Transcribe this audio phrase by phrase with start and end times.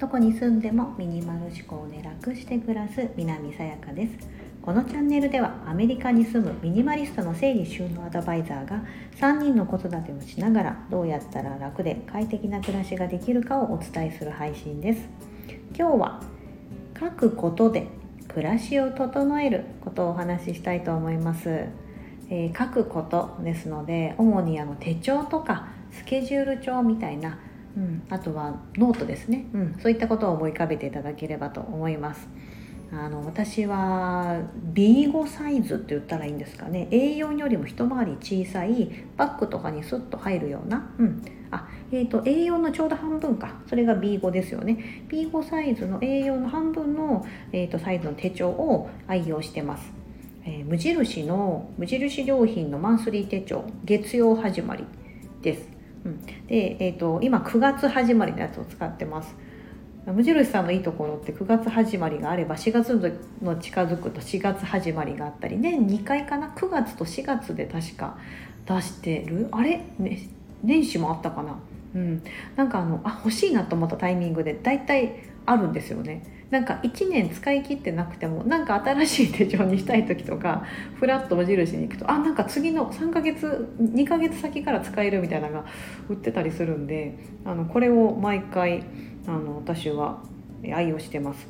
[0.00, 4.12] どこに住んでもミニマル思考で楽して暮らす南さやかです。
[4.60, 8.84] このチャンネルではアメリカに住むミニマリストの整理収納アドバイザーが
[9.18, 15.08] 3人の子育てをしながらどうやったら楽で快適な暮らしができるかをお伝えする配信です。
[15.76, 16.22] 今日は
[16.98, 17.86] 書くことで
[18.26, 21.66] 暮らしを整えることをお話ししたいと思います、
[22.28, 27.38] えー、書くことですので主にあの手帳とかスケジュール帳みたいな
[27.76, 32.28] うん、あとはノートですね、うん、そういったことを思い浮かべていただければと思います。
[32.94, 34.42] あの私は
[34.74, 36.88] B5 サイズって言ったらいいんですかね。
[36.90, 41.22] A4 よりも一回り小さいバッグとかにスッと入るような、うん。
[41.50, 43.54] あえーと、A4 のちょうど半分か。
[43.66, 45.06] それが B5 ですよね。
[45.08, 49.90] B5 サイズの A4 の半分の、えーと、サイズの手帳を愛用してます、
[50.44, 54.84] えー、無印の無印良品のマンスリー手帳月曜始まり
[55.40, 59.34] ですうん、で、えーと、今9月始まりのやつを使ってます。
[60.04, 68.18] 無印さんのいいところって9月始まりがあれば4月の近づくと4月始まりがあったり年2回かな？9月と4月で確か
[68.66, 69.46] 出してる？
[69.52, 70.28] あれ、ね、
[70.64, 71.56] 年始もあったかな？
[71.94, 72.22] うん。
[72.56, 76.41] なんかあのあ欲しいなと思ったタイミングで大体あるんですよね。
[76.52, 85.64] なんか1年使い切ってなくてもなんか新しい手帳にしたい時とかフラッと無印に行くとあなんか次の3ヶ月2ヶ月先から使えるみたいなのが
[86.10, 88.84] 売ってたりするんであのこれを毎回
[89.26, 90.22] あの私は
[90.62, 91.48] 愛用してます。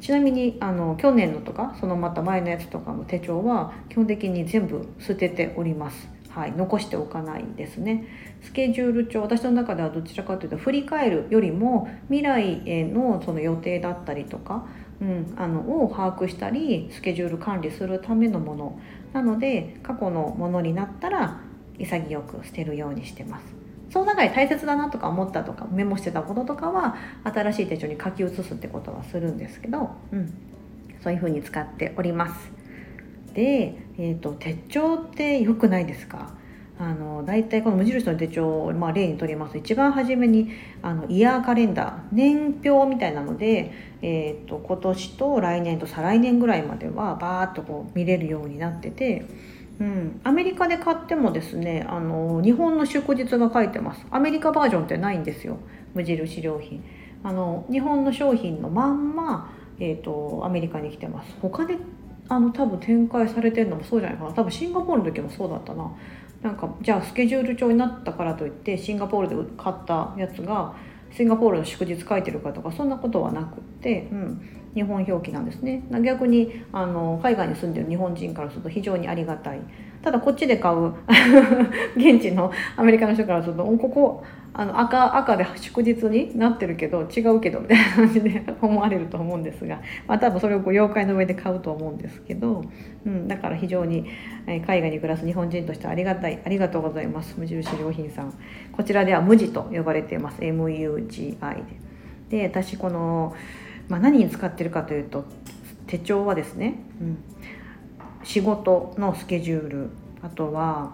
[0.00, 6.13] ちなみにあの去年のとかそのまた前のやつとかの手帳は基本的に全部捨てております。
[6.34, 8.08] はい、残しておかないですね。
[8.42, 14.66] スケジュール帳私の中ではどちらかというと振り返るよりも未来へのその予定だったりとか、
[15.00, 18.80] うん、あのを把握したりスケジュール管理するためのもの。
[19.12, 21.40] なので過去のものになったら
[21.78, 23.44] 潔く捨てるようにしてます。
[23.90, 30.34] その中で大切だなとか思ったとかメモしてたこととかは新しい手帳に書き写すってことはするんですけど、うん、
[31.00, 32.63] そういうふうに使っております。
[33.34, 36.32] で、えーと、手帳って良くないですか？
[36.76, 39.56] あの大体この無印の手帳を、まあ、例にとります。
[39.56, 40.50] 一番初めに
[40.82, 49.24] あのイヤーカレンダー年表みたいなので、えーと、今年と来年と再来年ぐらいまではバーッとこう見れるようになってて、
[49.78, 54.04] うん、アメリカで買ってもですねあの日本の祝日が書いてます。
[54.10, 55.58] アメリカバージョンってないんですよ。
[55.94, 56.82] 無印良品。
[57.22, 61.36] あの日本の商品のまんま、えーとアメリカに来てます。
[61.40, 61.78] 他で
[62.28, 64.32] あの多分展開されてるのもそうじゃないかな。
[64.32, 65.90] 多分シンガポールの時もそうだったな。
[66.42, 70.74] なんかじゃあスケジュール帳になったからといってシンガポールで買ったやつが
[71.10, 74.42] シンガポールの祝日書いてるかとかそんなことはなくって、うん、
[74.74, 75.84] 日本表記なんですね。
[76.02, 79.60] 逆にあの海外に住んでる日本人からすると非常にありがたい。
[80.02, 80.92] ただこっちで買う
[81.96, 84.22] 現地のアメリカの人からするとここ
[84.56, 92.62] あの赤赤で祝日になってるけど違うけどみたいな感じで 思われると思うんですが、まあ、多分それをこう妖怪の上で買うと思うんですけど、
[93.04, 94.06] うん、だから非常に
[94.46, 96.38] 海外に暮らす日本人としてありがたい。
[96.44, 97.34] ありがとうございます。
[97.36, 98.32] 無印良品さん。
[98.72, 100.40] こちらでは無地と呼ばれています。
[100.40, 102.38] MUGI で。
[102.38, 103.34] で私この、
[103.88, 105.24] まあ、何に使ってるかというと
[105.86, 107.18] 手帳はですね、うん、
[108.22, 109.90] 仕事のスケジュール
[110.22, 110.92] あとは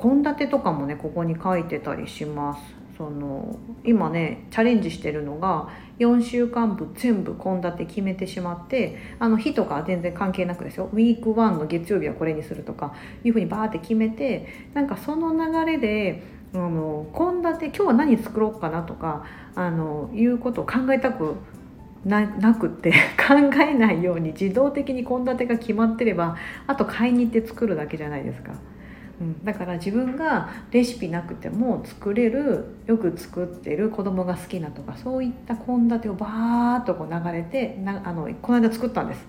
[0.00, 2.76] 献立とかもねここに書いてたりします。
[2.96, 5.68] その今ねチャレンジしてるのが
[5.98, 10.88] 4週間分全部献立決めてしまってあの日とか全然関係なくですよ。
[10.92, 16.22] ウィーク1の月曜日はこれにするとかいうふうにバーって決めてなんかその流れで
[16.52, 19.24] 献立今日は何作ろうかなとか
[19.54, 21.34] あのいうことを考えたく
[22.06, 26.36] ななくって 考えないように自動的に献立が決まってれば
[26.66, 28.52] あと買いに行って作るだけじゃないですか。
[29.18, 39.26] うん、だから自分がレシピなくても作れるよく作ってる子供が好きなとかそういった献立をバーッとこう流れてなあのこの間作ったんです。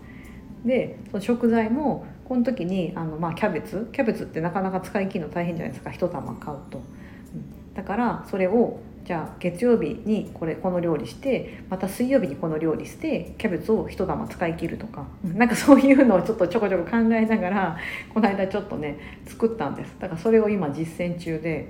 [0.66, 3.89] でその食材もこの時にあの、まあ、キャベツ？
[3.93, 6.79] キャベツってなかなか使い切るの大変じゃないですか一玉買うと。
[6.79, 15.07] うん、だからそれをじゃあ月曜日にこれこの料理してまた水曜日にこの料理してキャベツを一玉使い切るとか。
[15.23, 17.77] なんかそういうのをちょっとちょこちょこ考えながら
[18.13, 19.95] この間ちょっとね作ったんです。
[19.97, 21.69] だからそれを今実践中で、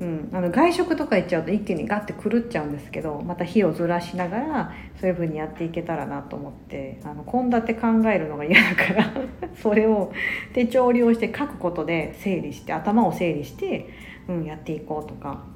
[0.00, 6.98] うん、あの外食とか行っちゃうと一気にガッて狂っちゃうんですけどまた火をずらしながらそういう風にやっていけたらなと思って。
[7.30, 9.12] 献立考えるのが嫌だから
[9.54, 10.10] それを
[10.52, 13.88] 手帳を利用して書くことで整理して頭を整理して、
[14.28, 15.51] うん、やっていこうとか。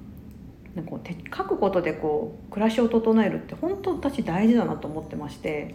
[0.82, 5.74] こう書くことでこう暮らしを整えるって本当私大事だなと思ってまして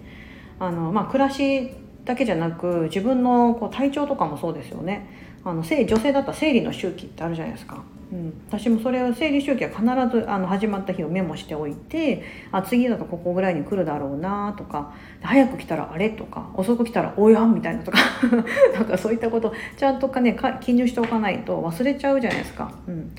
[0.60, 1.72] あの、まあ、暮らし
[2.06, 5.08] だけじゃなく自分のこう体調とかもそうですよね
[5.44, 7.84] あの女性だったら生理の周期ってあるじゃないですか。
[8.12, 18.00] うん、私もそれを生理周期は必ずあの始まった日をメモしておいてあ次だとここぐらいに来るだろうなとか早く来たらあれとか遅く来たらおやんみたいなとか
[18.76, 22.74] なんかそういったことちゃんとかね記入しておかないと忘れちゃうじゃないですか。
[22.86, 23.12] うん、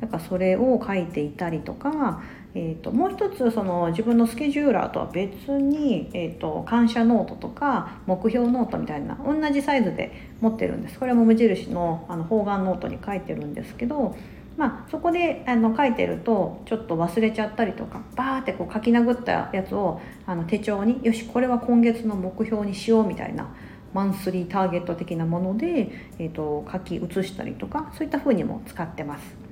[0.00, 2.22] だからそれを書いていたりとか
[2.54, 14.16] えーと、もう一つその自分のスケジューラーとは別に、えーと、感謝ノートとか目標ノートみたいな同じサイズで持ってるんですこれも無印のあの方眼ノートに書いてるんですけど、
[14.56, 23.54] まあ、そこであの書いてるとちょっと忘れちゃったりとかバーってこう書き殴ったやつをあの手帳によしこれは今月の目標にしようみたいな
[23.94, 29.49] マンスリーターゲット的なもので、えーと書き写したりとかそういった風にも使ってます。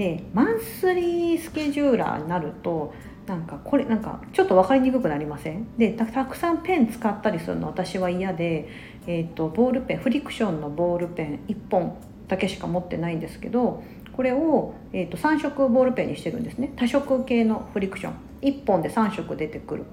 [0.00, 2.94] でマンスリースケジューラーになると
[3.26, 5.76] なんかこれなんかちょっと分かりにくくなりません？
[5.76, 8.66] でたくさんペン使ったりするの私は嫌で、
[9.06, 11.98] えーと、ボールペンフリクションのボールペン1本
[12.28, 13.82] だけしか持ってないんですけど
[14.14, 16.72] これを、えーと、3色ボールペンにしてるんですね。
[16.76, 18.14] 多色系のフリクション。
[18.40, 19.84] 1本で3色出てくる。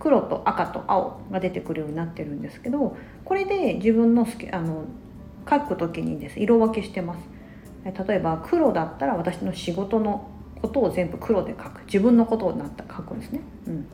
[0.00, 4.86] 黒と赤と青が出てくるようになってるんですけどこれで自分のあの
[5.48, 6.40] 書く時にです。
[6.40, 7.31] 色分けしてます。
[7.84, 10.28] 例えば黒だったら私の仕事の
[10.60, 11.84] ことを全部黒で書く。
[11.86, 13.86] 自分のことをなった書くんですね、うん、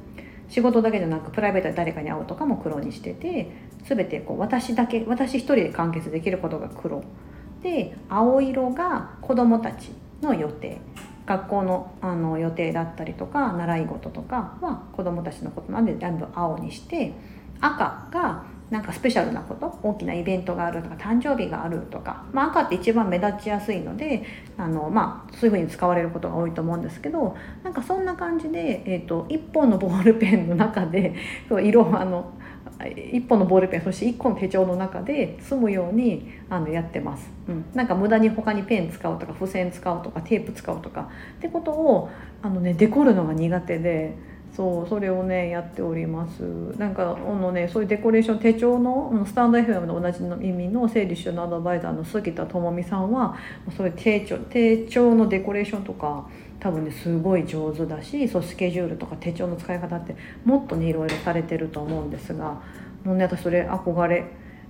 [0.48, 3.50] 仕事だけじゃなくプライベートで誰かに会うとかも黒にしてて
[3.84, 7.02] 全てこう私だけ私一人で完結できることが黒。
[7.62, 9.90] で青色が子どもたち
[10.22, 10.78] の予定。
[11.28, 17.12] 学校のあの予定だったりとか習い事とかは子どもたちのことなんで全部青にして
[17.60, 24.24] 赤がなんかスペシャルなこと大きなイベントがあるとか誕生日があるとか、まあ、赤って一番目立ちやすいので
[24.58, 31.14] あの、まあ、そういうふうに使われることが多いと思うんですけどなんかそんな感じで、えーと、1本のボールペンの中で
[31.62, 32.32] 色あの
[32.78, 42.10] 1本のボールペンそして1個の手帳の中で済むようにあのやってます、うん、なんか無駄に他にペン使うとか付箋使うとかテープ使うとかってことを
[42.42, 44.28] あの、ね、デコるのが苦手で。
[44.54, 46.40] そうそれをねやっております。
[46.78, 53.36] なんかあのねそういうデコレーション手帳のスタンド FM の同じの意味の整理収納アドバイザーの杉田智美さんは
[53.76, 56.26] そういう手帳手帳のデコレーションとか
[56.60, 62.60] 多分ねすごい上手だしそうスケジュールとか手帳の使い方ってもっとねいろいろされてると思うんですが
[63.04, 64.26] もうね私それ憧れ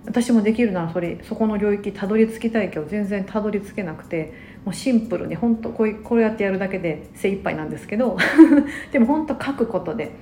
[0.07, 4.33] 私もできるならそれそこの領域たどり着きたいけど全然たどり着けなくて
[4.65, 8.17] もうシンプルに本当こうこれやってやるだけで精一杯なんですけど
[8.93, 10.13] でも本当書くことで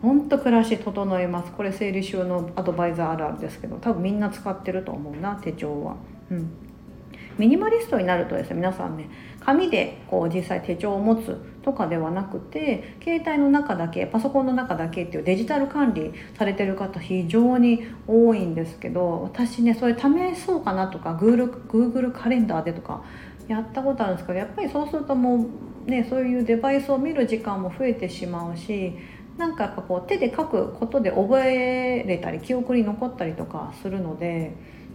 [0.00, 5.96] 本当暮らし整えますこれ整理収納アドバイザーあるあるですけど多分みんな使ってると思うな手帳は。
[6.30, 6.50] うん
[7.38, 9.08] ミニマリストになるとですね皆さんね
[9.40, 23.04] 紙でこう実際手帳を持つとかではなくて携帯の中だけパソコンの中だけっていうデジタル管理されてる方非常に多いんですけど私ねそれ試そうかなとか Google, Google カレンダーでとか
[23.48, 25.46] やったことあるんですけどやっぱりそうするとも
[25.86, 28.94] うねそういうデバイスを見る時間も増えてしまうし
[29.36, 34.52] なんかやっぱこう手で書くことで覚えれたり記憶に残ったりとかするので、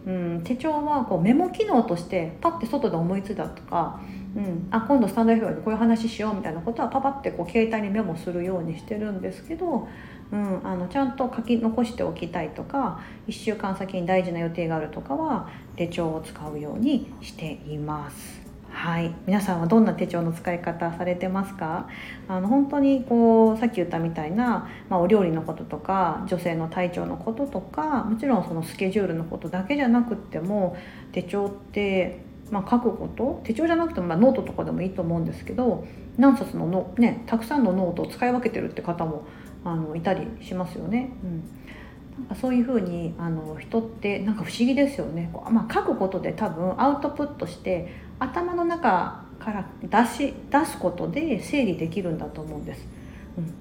[0.07, 3.99] うん、手帳はこうメモ機能としてパッて外で思いついたとか、
[4.37, 9.85] うん、あ今度スタンド FM でこういう話しようみたいなことはパパってこう携帯にメモするようにしてるんですけど、
[10.31, 18.46] うん、あのちゃんと書き残しておきたいとか1週間先に大事な予定があるとかは手帳を使うようにしています。
[18.77, 21.89] はい、皆さんはどんな手帳の使い方されてますか？
[22.27, 30.77] あの本当にこうさっき言ったみたいな、まあ、お料理のこととか女性の体調のこととかもちろんそのスケジュールのことだけじゃなくっても
[31.11, 35.85] 手帳ってまあ、書くこと手帳じゃなくてもまあノートとかでもいいと思うんですけど
[36.17, 39.25] 何冊のの、ね、たくさんのノートを使い分けてるって方も
[39.65, 41.09] あのいたりしますよね。
[41.23, 42.37] うん。
[42.41, 52.87] そういうふうにあの人ってなんか不思議ですよね、まあ、書くことで多分アウトプットして頭の中から出し出すことで整理できるんだと思うんです。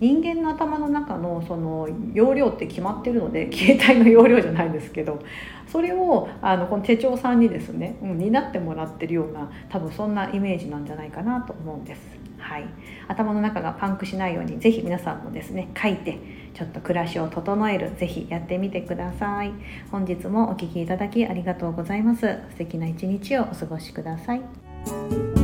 [0.01, 5.21] 人間の頭の中のその容量って決まってるので 携帯の容量じゃないですけど
[5.67, 12.26] それをあのこの手帳さんにですね、うん、担ってもらってるような多分そんなイメージなんじゃないかなと思うんです。
[12.47, 12.65] はい、
[13.09, 16.19] 頭の中がパンクしないように是非皆さんもですね書いて
[16.55, 19.53] ちょっと暮らしを整える是非やってみてください。
[19.91, 22.21] 本日もお聴きいただきありがとうございます。
[22.21, 25.36] 素敵な一日をお過ごしください。